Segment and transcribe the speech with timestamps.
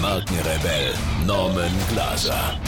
[0.00, 0.94] Markenrebell
[1.26, 2.58] Norman Glaser.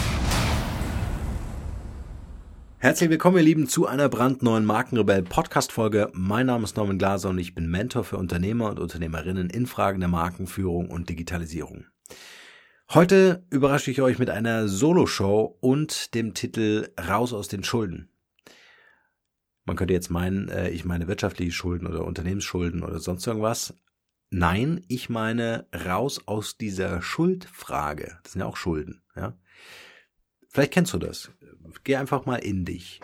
[2.77, 6.10] Herzlich willkommen, ihr Lieben, zu einer brandneuen Markenrebell Podcast-Folge.
[6.12, 10.00] Mein Name ist Norman Glaser und ich bin Mentor für Unternehmer und Unternehmerinnen in Fragen
[10.00, 11.86] der Markenführung und Digitalisierung.
[12.91, 18.10] Heute überrasche ich euch mit einer Solo-Show und dem Titel Raus aus den Schulden.
[19.64, 23.74] Man könnte jetzt meinen, äh, ich meine wirtschaftliche Schulden oder Unternehmensschulden oder sonst irgendwas.
[24.34, 28.18] Nein, ich meine raus aus dieser Schuldfrage.
[28.22, 29.38] Das sind ja auch Schulden, ja.
[30.48, 31.30] Vielleicht kennst du das.
[31.84, 33.00] Geh einfach mal in dich.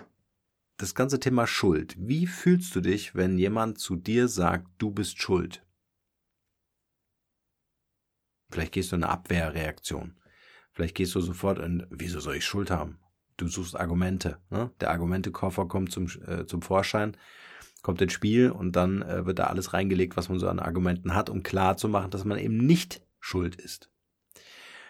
[0.78, 1.94] Das ganze Thema Schuld.
[1.98, 5.62] Wie fühlst du dich, wenn jemand zu dir sagt, du bist schuld?
[8.50, 10.18] Vielleicht gehst du in eine Abwehrreaktion.
[10.72, 12.98] Vielleicht gehst du sofort in, wieso soll ich Schuld haben?
[13.38, 14.38] du suchst Argumente.
[14.50, 14.70] Ne?
[14.80, 17.16] Der Argumentekoffer kommt zum, äh, zum Vorschein,
[17.82, 21.14] kommt ins Spiel und dann äh, wird da alles reingelegt, was man so an Argumenten
[21.14, 23.90] hat, um klar zu machen, dass man eben nicht schuld ist.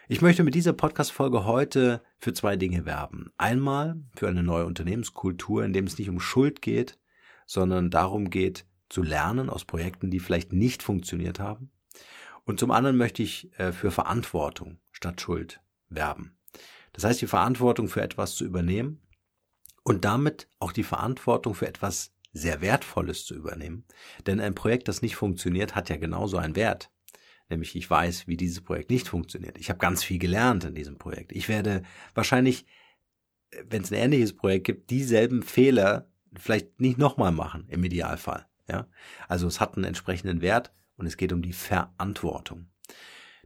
[0.09, 3.31] Ich möchte mit dieser Podcast-Folge heute für zwei Dinge werben.
[3.37, 6.99] Einmal für eine neue Unternehmenskultur, in dem es nicht um Schuld geht,
[7.47, 11.71] sondern darum geht, zu lernen aus Projekten, die vielleicht nicht funktioniert haben.
[12.45, 16.39] Und zum anderen möchte ich äh, für Verantwortung statt Schuld werben.
[16.95, 19.03] Das heißt, die Verantwortung für etwas zu übernehmen
[19.83, 23.85] und damit auch die Verantwortung für etwas sehr Wertvolles zu übernehmen.
[24.27, 26.91] Denn ein Projekt, das nicht funktioniert, hat ja genauso einen Wert.
[27.49, 29.59] Nämlich ich weiß, wie dieses Projekt nicht funktioniert.
[29.59, 31.33] Ich habe ganz viel gelernt in diesem Projekt.
[31.33, 31.83] Ich werde
[32.15, 32.67] wahrscheinlich,
[33.69, 38.47] wenn es ein ähnliches Projekt gibt, dieselben Fehler vielleicht nicht nochmal machen, im Idealfall.
[38.69, 38.87] Ja?
[39.29, 42.67] Also es hat einen entsprechenden Wert und es geht um die Verantwortung.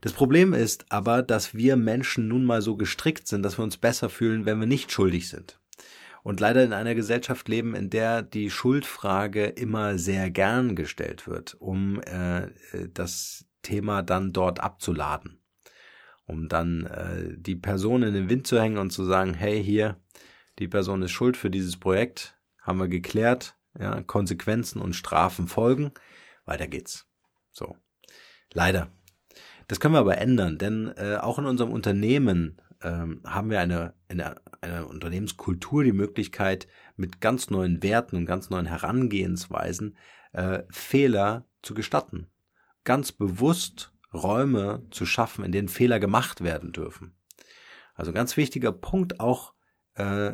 [0.00, 3.76] Das Problem ist aber, dass wir Menschen nun mal so gestrickt sind, dass wir uns
[3.76, 5.60] besser fühlen, wenn wir nicht schuldig sind.
[6.22, 11.56] Und leider in einer Gesellschaft leben, in der die Schuldfrage immer sehr gern gestellt wird,
[11.58, 12.48] um äh,
[12.94, 15.40] das Thema dann dort abzuladen.
[16.26, 19.96] Um dann äh, die Person in den Wind zu hängen und zu sagen, hey, hier,
[20.58, 25.92] die Person ist schuld für dieses Projekt, haben wir geklärt, ja, Konsequenzen und Strafen folgen,
[26.44, 27.08] weiter geht's.
[27.50, 27.76] So.
[28.52, 28.90] Leider.
[29.68, 33.94] Das können wir aber ändern, denn äh, auch in unserem Unternehmen ähm, haben wir eine,
[34.08, 36.66] eine, eine Unternehmenskultur die Möglichkeit,
[36.96, 39.96] mit ganz neuen Werten und ganz neuen Herangehensweisen
[40.32, 42.28] äh, Fehler zu gestatten.
[42.84, 47.14] Ganz bewusst Räume zu schaffen, in denen Fehler gemacht werden dürfen.
[47.94, 49.54] Also ganz wichtiger Punkt auch
[49.94, 50.32] äh,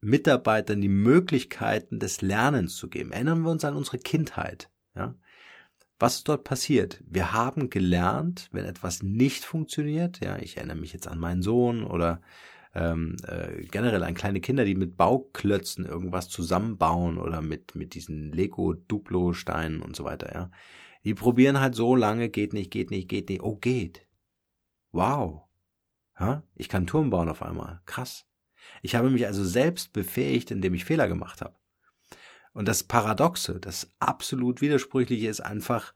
[0.00, 3.12] Mitarbeitern die Möglichkeiten des Lernens zu geben.
[3.12, 4.70] Erinnern wir uns an unsere Kindheit.
[4.94, 5.14] Ja?
[5.98, 7.02] Was ist dort passiert?
[7.06, 11.84] Wir haben gelernt, wenn etwas nicht funktioniert, ja, ich erinnere mich jetzt an meinen Sohn
[11.84, 12.20] oder
[12.74, 18.32] ähm, äh, generell an kleine Kinder, die mit Bauklötzen irgendwas zusammenbauen oder mit, mit diesen
[18.32, 20.50] Lego-Duplo-Steinen und so weiter, ja.
[21.04, 24.06] Die probieren halt so lange, geht nicht, geht nicht, geht nicht, oh, geht.
[24.90, 25.42] Wow.
[26.18, 27.82] Ja, ich kann Turm bauen auf einmal.
[27.84, 28.26] Krass.
[28.82, 31.54] Ich habe mich also selbst befähigt, indem ich Fehler gemacht habe.
[32.54, 35.92] Und das Paradoxe, das absolut widersprüchliche ist einfach,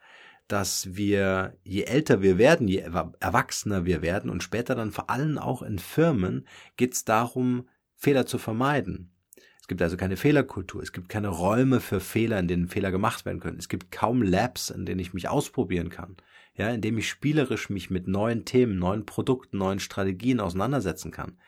[0.49, 5.39] dass wir, je älter wir werden, je erwachsener wir werden und später dann vor allem
[5.39, 6.47] auch in Firmen,
[6.77, 9.13] geht es darum, Fehler zu vermeiden.
[9.61, 13.27] Es gibt also keine Fehlerkultur, es gibt keine Räume für Fehler, in denen Fehler gemacht
[13.27, 13.59] werden können.
[13.59, 16.17] Es gibt kaum Labs, in denen ich mich ausprobieren kann,
[16.55, 21.39] ja, in dem ich spielerisch mich mit neuen Themen, neuen Produkten, neuen Strategien auseinandersetzen kann.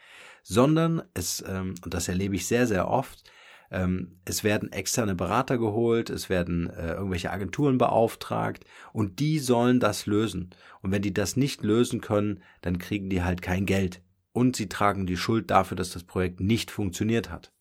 [0.42, 3.24] Sondern es, ähm, und das erlebe ich sehr, sehr oft,
[3.70, 9.80] ähm, es werden externe Berater geholt, es werden äh, irgendwelche Agenturen beauftragt und die sollen
[9.80, 10.50] das lösen.
[10.82, 14.02] Und wenn die das nicht lösen können, dann kriegen die halt kein Geld.
[14.32, 17.52] Und sie tragen die Schuld dafür, dass das Projekt nicht funktioniert hat.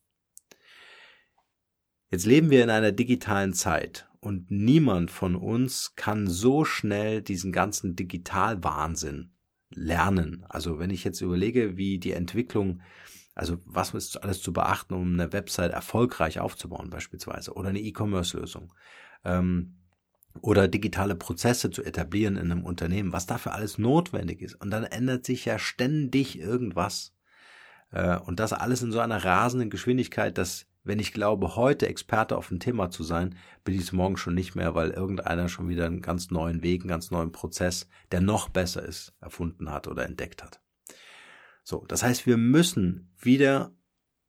[2.12, 7.52] Jetzt leben wir in einer digitalen Zeit und niemand von uns kann so schnell diesen
[7.52, 9.32] ganzen Digitalwahnsinn
[9.70, 10.46] lernen.
[10.50, 12.82] Also wenn ich jetzt überlege, wie die Entwicklung
[13.40, 18.74] also was ist alles zu beachten, um eine Website erfolgreich aufzubauen beispielsweise oder eine E-Commerce-Lösung
[19.24, 19.78] ähm,
[20.42, 24.56] oder digitale Prozesse zu etablieren in einem Unternehmen, was dafür alles notwendig ist.
[24.56, 27.14] Und dann ändert sich ja ständig irgendwas.
[27.92, 32.36] Äh, und das alles in so einer rasenden Geschwindigkeit, dass wenn ich glaube, heute Experte
[32.36, 35.70] auf ein Thema zu sein, bin ich es morgen schon nicht mehr, weil irgendeiner schon
[35.70, 39.88] wieder einen ganz neuen Weg, einen ganz neuen Prozess, der noch besser ist, erfunden hat
[39.88, 40.62] oder entdeckt hat.
[41.70, 43.72] So, das heißt, wir müssen wieder,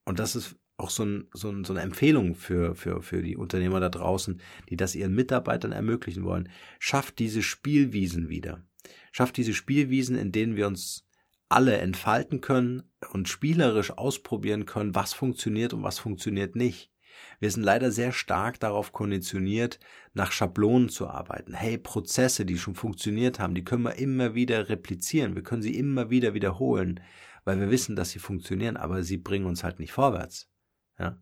[0.05, 3.35] und das ist auch so, ein, so, ein, so eine Empfehlung für, für, für die
[3.35, 8.63] Unternehmer da draußen, die das ihren Mitarbeitern ermöglichen wollen, schafft diese Spielwiesen wieder.
[9.11, 11.09] Schafft diese Spielwiesen, in denen wir uns
[11.49, 16.93] alle entfalten können und spielerisch ausprobieren können, was funktioniert und was funktioniert nicht.
[17.39, 19.79] Wir sind leider sehr stark darauf konditioniert,
[20.13, 21.55] nach Schablonen zu arbeiten.
[21.55, 25.35] Hey, Prozesse, die schon funktioniert haben, die können wir immer wieder replizieren.
[25.35, 27.01] Wir können sie immer wieder wiederholen,
[27.45, 30.51] weil wir wissen, dass sie funktionieren, aber sie bringen uns halt nicht vorwärts.
[30.99, 31.19] Ja?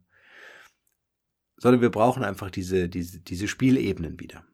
[1.57, 4.45] Sondern wir brauchen einfach diese, diese, diese Spielebenen wieder.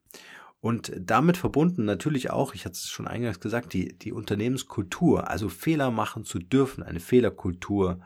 [0.60, 5.50] Und damit verbunden natürlich auch, ich hatte es schon eingangs gesagt, die, die Unternehmenskultur, also
[5.50, 8.00] Fehler machen zu dürfen, eine Fehlerkultur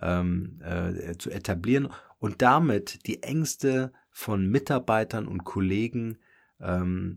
[0.00, 1.88] ähm, äh, zu etablieren
[2.18, 6.18] und damit die Ängste von Mitarbeitern und Kollegen
[6.60, 7.16] ähm,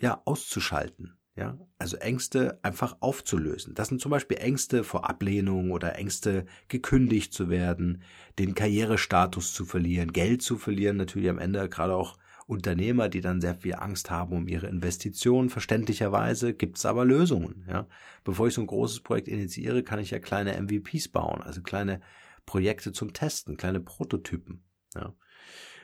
[0.00, 1.16] ja auszuschalten.
[1.40, 3.74] Ja, also Ängste einfach aufzulösen.
[3.74, 8.02] Das sind zum Beispiel Ängste vor Ablehnung oder Ängste, gekündigt zu werden,
[8.38, 13.40] den Karrierestatus zu verlieren, Geld zu verlieren, natürlich am Ende gerade auch Unternehmer, die dann
[13.40, 15.48] sehr viel Angst haben um ihre Investitionen.
[15.48, 17.64] Verständlicherweise gibt es aber Lösungen.
[17.66, 17.86] Ja.
[18.22, 22.02] Bevor ich so ein großes Projekt initiiere, kann ich ja kleine MVPs bauen, also kleine
[22.44, 24.62] Projekte zum Testen, kleine Prototypen.
[24.94, 25.14] Ja.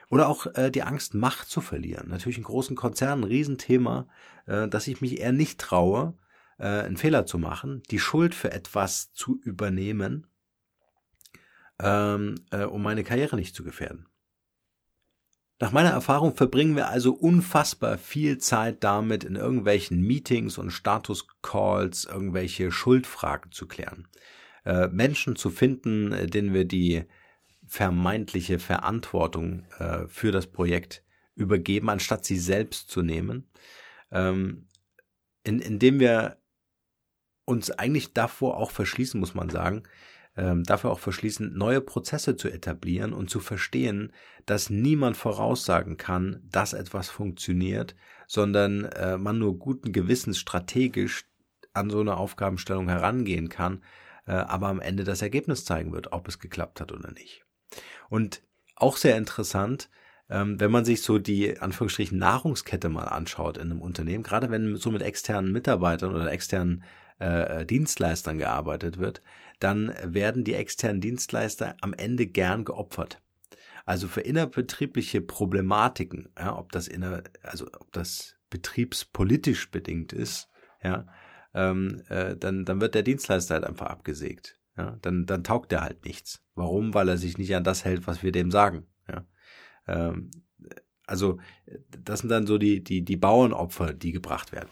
[0.09, 2.09] Oder auch äh, die Angst, Macht zu verlieren.
[2.09, 4.09] Natürlich in großen Konzernen ein Riesenthema,
[4.47, 6.15] äh, dass ich mich eher nicht traue,
[6.59, 10.27] äh, einen Fehler zu machen, die Schuld für etwas zu übernehmen,
[11.81, 14.07] ähm, äh, um meine Karriere nicht zu gefährden.
[15.59, 22.05] Nach meiner Erfahrung verbringen wir also unfassbar viel Zeit damit, in irgendwelchen Meetings und Status-Calls
[22.05, 24.07] irgendwelche Schuldfragen zu klären.
[24.65, 27.05] Äh, Menschen zu finden, denen wir die
[27.67, 31.03] vermeintliche Verantwortung äh, für das Projekt
[31.35, 33.49] übergeben, anstatt sie selbst zu nehmen,
[34.11, 34.67] ähm,
[35.45, 36.39] in, indem wir
[37.45, 39.85] uns eigentlich davor auch verschließen, muss man sagen,
[40.37, 44.13] ähm, dafür auch verschließen, neue Prozesse zu etablieren und zu verstehen,
[44.45, 47.95] dass niemand voraussagen kann, dass etwas funktioniert,
[48.27, 51.25] sondern äh, man nur guten Gewissens strategisch
[51.73, 53.83] an so eine Aufgabenstellung herangehen kann,
[54.27, 57.46] äh, aber am Ende das Ergebnis zeigen wird, ob es geklappt hat oder nicht.
[58.09, 58.43] Und
[58.77, 59.89] auch sehr interessant,
[60.29, 64.77] ähm, wenn man sich so die Anführungsstrichen Nahrungskette mal anschaut in einem Unternehmen, gerade wenn
[64.77, 66.85] so mit externen Mitarbeitern oder externen
[67.19, 69.23] äh, Dienstleistern gearbeitet wird,
[69.61, 73.23] dann werden die externen Dienstleister am Ende gern geopfert.
[73.85, 80.49] Also für innerbetriebliche Problematiken, ja, ob das inner, also ob das betriebspolitisch bedingt ist,
[80.83, 81.07] ja,
[81.55, 84.59] ähm, äh, dann, dann wird der Dienstleister halt einfach abgesägt.
[84.77, 86.43] Ja, dann, dann taugt er halt nichts.
[86.55, 86.95] Warum?
[86.95, 88.87] Weil er sich nicht an das hält, was wir dem sagen.
[89.09, 89.25] Ja.
[89.87, 90.31] Ähm,
[91.07, 91.39] also
[91.91, 94.69] das sind dann so die, die, die Bauernopfer, die gebracht werden.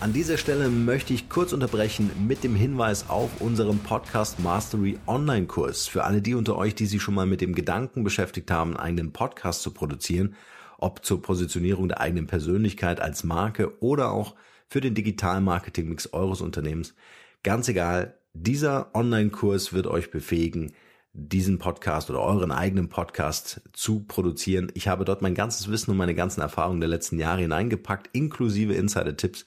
[0.00, 5.88] An dieser Stelle möchte ich kurz unterbrechen mit dem Hinweis auf unseren Podcast Mastery Online-Kurs.
[5.88, 8.80] Für alle die unter euch, die sich schon mal mit dem Gedanken beschäftigt haben, einen
[8.80, 10.36] eigenen Podcast zu produzieren,
[10.78, 14.36] ob zur Positionierung der eigenen Persönlichkeit als Marke oder auch
[14.68, 16.94] für den Digital-Marketing-Mix eures Unternehmens.
[17.42, 20.72] Ganz egal, dieser Online-Kurs wird euch befähigen,
[21.12, 24.70] diesen Podcast oder euren eigenen Podcast zu produzieren.
[24.74, 28.74] Ich habe dort mein ganzes Wissen und meine ganzen Erfahrungen der letzten Jahre hineingepackt, inklusive
[28.74, 29.44] Insider-Tipps,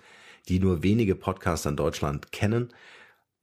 [0.50, 2.70] die nur wenige Podcaster in Deutschland kennen.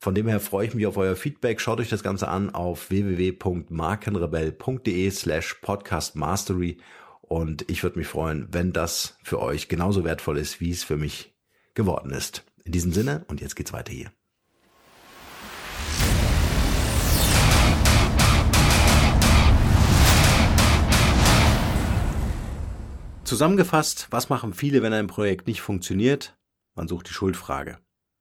[0.01, 1.61] Von dem her freue ich mich auf euer Feedback.
[1.61, 6.79] Schaut euch das Ganze an auf www.markenrebell.de slash podcastmastery
[7.23, 10.97] und ich würde mich freuen, wenn das für euch genauso wertvoll ist, wie es für
[10.97, 11.35] mich
[11.75, 12.45] geworden ist.
[12.65, 14.11] In diesem Sinne und jetzt geht's weiter hier.
[23.29, 26.39] Zusammengefasst, was machen viele, wenn ein Projekt nicht funktioniert?
[26.75, 27.77] Man sucht die Schuldfrage.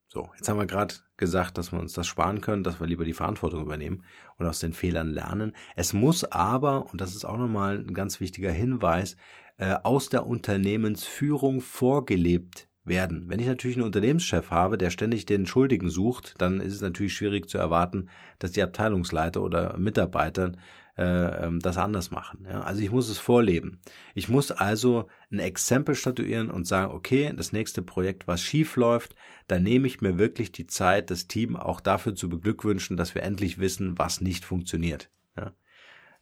[0.10, 3.06] So, jetzt haben wir gerade gesagt, dass wir uns das sparen können, dass wir lieber
[3.06, 4.04] die Verantwortung übernehmen
[4.36, 5.56] und aus den Fehlern lernen.
[5.78, 9.16] Es muss aber, und das ist auch nochmal ein ganz wichtiger Hinweis,
[9.56, 13.30] äh, aus der Unternehmensführung vorgelebt werden.
[13.30, 17.14] Wenn ich natürlich einen Unternehmenschef habe, der ständig den Schuldigen sucht, dann ist es natürlich
[17.14, 18.10] schwierig zu erwarten,
[18.40, 20.52] dass die Abteilungsleiter oder Mitarbeiter
[20.98, 22.46] äh, ähm, das anders machen.
[22.50, 22.62] Ja?
[22.62, 23.80] Also ich muss es vorleben.
[24.16, 29.16] Ich muss also ein Exempel statuieren und sagen, okay, das nächste Projekt, was schief läuft,
[29.48, 33.24] da nehme ich mir wirklich die Zeit, das Team auch dafür zu beglückwünschen, dass wir
[33.24, 35.10] endlich wissen, was nicht funktioniert.
[35.38, 35.54] Ja?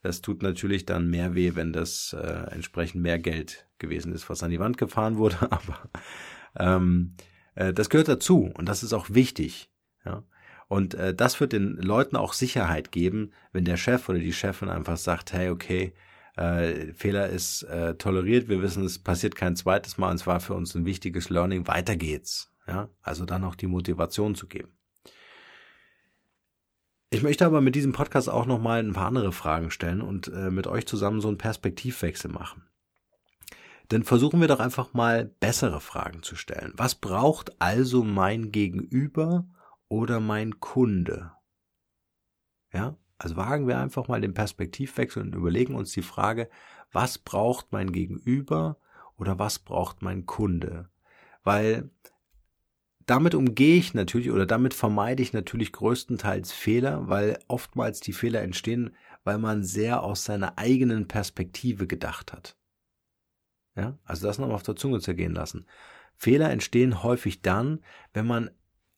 [0.01, 4.43] Das tut natürlich dann mehr weh, wenn das äh, entsprechend mehr Geld gewesen ist, was
[4.43, 5.89] an die Wand gefahren wurde, aber
[6.57, 7.15] ähm,
[7.55, 9.69] äh, das gehört dazu und das ist auch wichtig.
[10.05, 10.23] Ja?
[10.67, 14.69] Und äh, das wird den Leuten auch Sicherheit geben, wenn der Chef oder die Chefin
[14.69, 15.93] einfach sagt, hey, okay,
[16.35, 20.39] äh, Fehler ist äh, toleriert, wir wissen, es passiert kein zweites Mal und es war
[20.39, 22.51] für uns ein wichtiges Learning, weiter geht's.
[22.67, 24.75] Ja, also dann auch die Motivation zu geben.
[27.11, 30.49] Ich möchte aber mit diesem Podcast auch nochmal ein paar andere Fragen stellen und äh,
[30.49, 32.63] mit euch zusammen so einen Perspektivwechsel machen.
[33.91, 36.73] Denn versuchen wir doch einfach mal bessere Fragen zu stellen.
[36.75, 39.45] Was braucht also mein Gegenüber
[39.87, 41.31] oder mein Kunde?
[42.73, 46.49] Ja, also wagen wir einfach mal den Perspektivwechsel und überlegen uns die Frage,
[46.91, 48.77] was braucht mein Gegenüber
[49.17, 50.89] oder was braucht mein Kunde?
[51.43, 51.89] Weil
[53.05, 58.41] damit umgehe ich natürlich oder damit vermeide ich natürlich größtenteils Fehler, weil oftmals die Fehler
[58.41, 62.57] entstehen, weil man sehr aus seiner eigenen Perspektive gedacht hat.
[63.75, 65.65] Ja, also das nochmal auf der Zunge zergehen lassen.
[66.15, 68.49] Fehler entstehen häufig dann, wenn man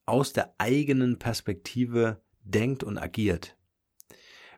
[0.07, 3.55] aus der eigenen Perspektive denkt und agiert.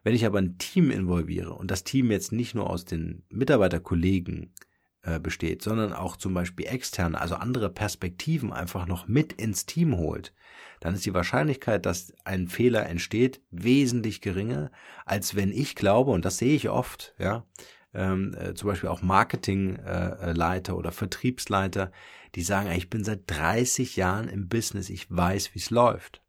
[0.04, 4.54] Wenn ich aber ein Team involviere und das Team jetzt nicht nur aus den Mitarbeiterkollegen
[5.02, 9.98] äh, besteht, sondern auch zum Beispiel externe, also andere Perspektiven einfach noch mit ins Team
[9.98, 10.34] holt,
[10.80, 14.72] dann ist die Wahrscheinlichkeit, dass ein Fehler entsteht, wesentlich geringer,
[15.06, 17.46] als wenn ich glaube, und das sehe ich oft, ja,
[17.94, 21.92] ähm, äh, zum Beispiel auch Marketingleiter äh, oder Vertriebsleiter,
[22.36, 26.24] die sagen, ich bin seit 30 Jahren im Business, ich weiß, wie es läuft.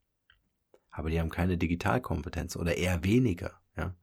[0.90, 3.94] Aber die haben keine Digitalkompetenz oder eher weniger, ja,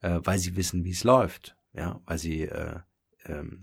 [0.00, 2.80] äh, weil sie wissen, wie es läuft, ja, weil sie äh,
[3.26, 3.60] ähm,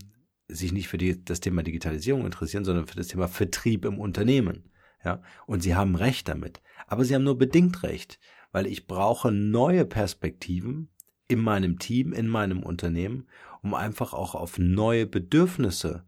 [0.47, 4.71] sich nicht für die, das Thema Digitalisierung interessieren, sondern für das Thema Vertrieb im Unternehmen.
[5.03, 6.61] Ja, und sie haben recht damit.
[6.87, 8.19] Aber sie haben nur bedingt recht,
[8.51, 10.89] weil ich brauche neue Perspektiven
[11.27, 13.27] in meinem Team, in meinem Unternehmen,
[13.61, 16.05] um einfach auch auf neue Bedürfnisse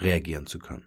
[0.00, 0.86] reagieren zu können.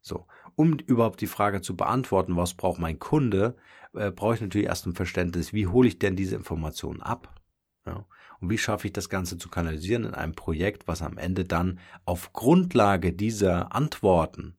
[0.00, 3.56] So, um überhaupt die Frage zu beantworten, was braucht mein Kunde,
[3.94, 7.40] äh, brauche ich natürlich erst ein Verständnis, wie hole ich denn diese Informationen ab?
[7.86, 8.06] Ja,
[8.40, 11.80] und wie schaffe ich das Ganze zu kanalisieren in einem Projekt, was am Ende dann
[12.04, 14.56] auf Grundlage dieser Antworten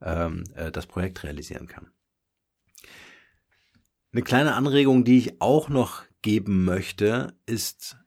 [0.00, 1.90] ähm, äh, das Projekt realisieren kann.
[4.12, 7.98] Eine kleine Anregung, die ich auch noch geben möchte, ist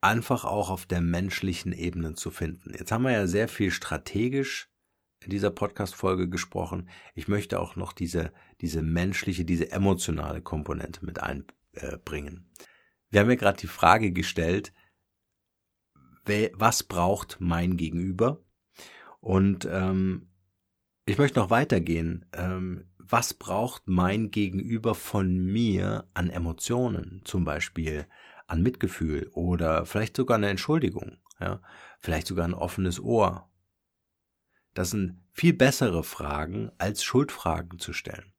[0.00, 2.72] einfach auch auf der menschlichen Ebene zu finden.
[2.72, 4.70] Jetzt haben wir ja sehr viel strategisch
[5.18, 6.88] in dieser Podcast-Folge gesprochen.
[7.16, 12.48] Ich möchte auch noch diese, diese menschliche, diese emotionale Komponente mit einbringen.
[13.10, 14.72] Wir haben ja gerade die Frage gestellt,
[16.54, 18.44] was braucht mein Gegenüber?
[19.18, 20.28] Und ähm,
[21.04, 22.26] ich möchte noch weitergehen.
[22.32, 28.06] Ähm, was braucht mein Gegenüber von mir an Emotionen, zum Beispiel
[28.46, 31.60] an Mitgefühl oder vielleicht sogar eine Entschuldigung, ja,
[31.98, 33.50] vielleicht sogar ein offenes Ohr.
[34.74, 38.32] Das sind viel bessere Fragen, als Schuldfragen zu stellen.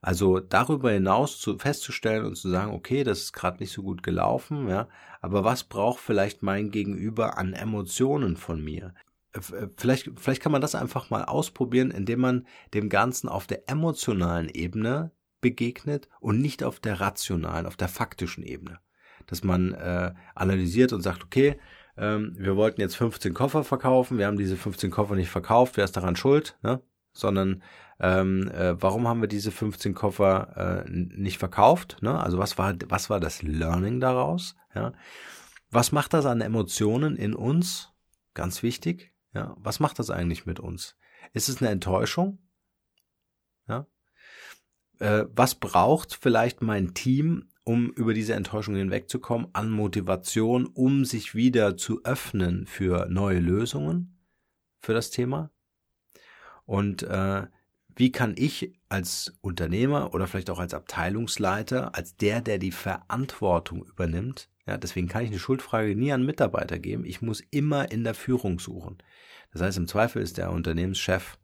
[0.00, 4.02] Also darüber hinaus zu, festzustellen und zu sagen, okay, das ist gerade nicht so gut
[4.02, 4.88] gelaufen, ja,
[5.22, 8.94] aber was braucht vielleicht mein Gegenüber an Emotionen von mir?
[9.34, 13.68] Äh, vielleicht, vielleicht kann man das einfach mal ausprobieren, indem man dem Ganzen auf der
[13.68, 18.78] emotionalen Ebene begegnet und nicht auf der rationalen, auf der faktischen Ebene.
[19.26, 21.58] Dass man äh, analysiert und sagt, okay,
[21.96, 25.84] ähm, wir wollten jetzt 15 Koffer verkaufen, wir haben diese 15 Koffer nicht verkauft, wer
[25.84, 26.58] ist daran schuld?
[26.62, 26.80] Ne?
[27.12, 27.62] Sondern
[28.00, 31.98] ähm, äh, warum haben wir diese 15 Koffer äh, nicht verkauft?
[32.00, 32.18] Ne?
[32.18, 34.56] Also was war, was war das Learning daraus?
[34.74, 34.92] Ja?
[35.70, 37.92] Was macht das an Emotionen in uns?
[38.34, 39.13] Ganz wichtig.
[39.34, 40.96] Ja, was macht das eigentlich mit uns?
[41.32, 42.38] Ist es eine Enttäuschung?
[43.68, 43.86] Ja.
[45.00, 51.34] Äh, was braucht vielleicht mein Team, um über diese Enttäuschung hinwegzukommen, an Motivation, um sich
[51.34, 54.24] wieder zu öffnen für neue Lösungen
[54.80, 55.50] für das Thema?
[56.64, 57.46] Und äh,
[57.96, 63.84] wie kann ich als Unternehmer oder vielleicht auch als Abteilungsleiter, als der, der die Verantwortung
[63.84, 67.04] übernimmt, ja, deswegen kann ich eine Schuldfrage nie an Mitarbeiter geben.
[67.04, 68.98] Ich muss immer in der Führung suchen.
[69.52, 71.38] Das heißt, im Zweifel ist der Unternehmenschef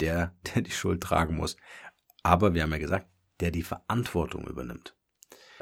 [0.00, 1.56] der, der die Schuld tragen muss.
[2.22, 3.06] Aber wir haben ja gesagt,
[3.40, 4.96] der die Verantwortung übernimmt.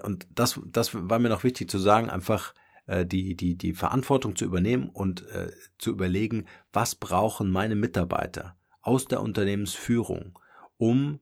[0.03, 2.55] Und das, das war mir noch wichtig zu sagen, einfach
[2.87, 8.57] äh, die, die, die Verantwortung zu übernehmen und äh, zu überlegen, was brauchen meine Mitarbeiter
[8.81, 10.39] aus der Unternehmensführung,
[10.77, 11.21] um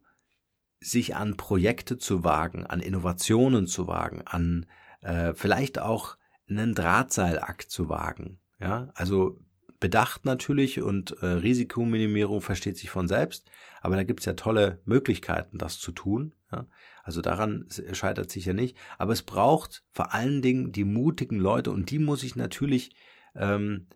[0.80, 4.66] sich an Projekte zu wagen, an Innovationen zu wagen, an
[5.02, 6.16] äh, vielleicht auch
[6.48, 8.38] einen Drahtseilakt zu wagen.
[8.58, 9.38] Ja, also
[9.80, 15.58] bedacht natürlich und äh, Risikominimierung versteht sich von selbst, aber da gibt's ja tolle Möglichkeiten,
[15.58, 16.34] das zu tun.
[16.52, 16.66] Ja?
[17.02, 18.76] Also daran scheitert sich ja nicht.
[18.96, 22.94] Aber es braucht vor allen Dingen die mutigen Leute und die muss ich natürlich
[23.34, 23.88] ähm,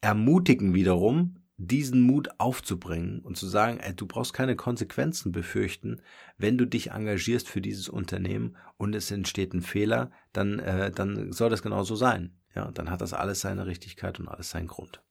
[0.00, 6.00] ermutigen wiederum, diesen Mut aufzubringen und zu sagen, ey, du brauchst keine Konsequenzen befürchten,
[6.36, 11.32] wenn du dich engagierst für dieses Unternehmen und es entsteht ein Fehler, dann, äh, dann
[11.32, 12.36] soll das genauso sein.
[12.54, 15.02] Ja, dann hat das alles seine Richtigkeit und alles seinen Grund.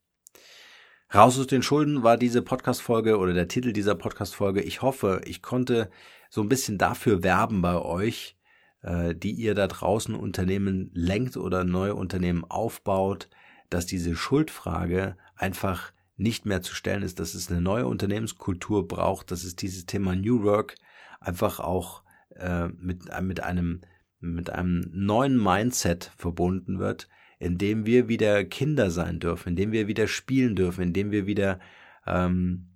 [1.14, 4.62] Raus aus den Schulden war diese Podcast-Folge oder der Titel dieser Podcast-Folge.
[4.62, 5.92] Ich hoffe, ich konnte
[6.30, 8.36] so ein bisschen dafür werben bei euch,
[8.82, 13.30] äh, die ihr da draußen Unternehmen lenkt oder neue Unternehmen aufbaut,
[13.70, 19.32] dass diese Schuldfrage einfach nicht mehr zu stellen ist, dass es eine neue Unternehmenskultur braucht,
[19.32, 20.76] dass es dieses Thema New Work
[21.20, 22.04] einfach auch
[22.36, 23.82] äh, mit, mit einem
[24.20, 29.72] mit einem neuen Mindset verbunden wird, in dem wir wieder Kinder sein dürfen, in dem
[29.74, 31.60] wir wieder spielen dürfen, in dem wir wieder
[32.08, 32.70] ähm,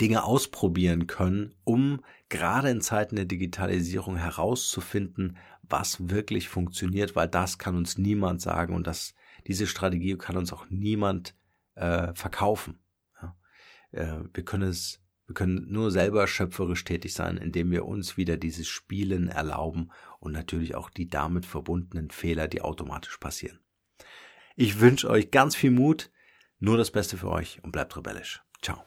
[0.00, 7.58] Dinge ausprobieren können, um gerade in Zeiten der Digitalisierung herauszufinden, was wirklich funktioniert, weil das
[7.58, 9.14] kann uns niemand sagen und das,
[9.46, 11.34] diese Strategie kann uns auch niemand
[11.74, 12.80] äh, verkaufen.
[13.20, 13.36] Ja.
[13.92, 18.36] Äh, wir können es, wir können nur selber schöpferisch tätig sein, indem wir uns wieder
[18.36, 23.60] dieses Spielen erlauben und natürlich auch die damit verbundenen Fehler, die automatisch passieren.
[24.56, 26.10] Ich wünsche euch ganz viel Mut,
[26.58, 28.42] nur das Beste für euch und bleibt rebellisch.
[28.60, 28.84] Ciao.